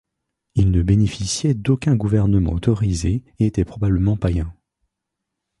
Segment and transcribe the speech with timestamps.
[0.55, 4.51] Ils ne bénéficiaient d'aucun gouvernement autorisé et étaient probablement païens.